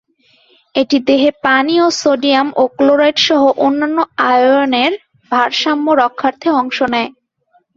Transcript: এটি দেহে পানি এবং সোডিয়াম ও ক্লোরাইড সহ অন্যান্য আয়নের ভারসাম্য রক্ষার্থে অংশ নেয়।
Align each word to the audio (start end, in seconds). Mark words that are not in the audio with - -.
এটি 0.75 0.97
দেহে 1.07 1.31
পানি 1.45 1.73
এবং 1.77 1.91
সোডিয়াম 2.01 2.47
ও 2.55 2.63
ক্লোরাইড 2.77 3.17
সহ 3.27 3.41
অন্যান্য 3.65 3.97
আয়নের 4.29 4.93
ভারসাম্য 5.31 5.87
রক্ষার্থে 6.01 6.49
অংশ 6.61 6.77
নেয়। 6.93 7.09